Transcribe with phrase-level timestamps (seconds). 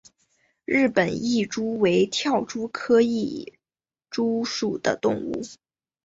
[0.65, 3.53] 日本蚁蛛为跳蛛科蚁
[4.09, 5.43] 蛛属的动物。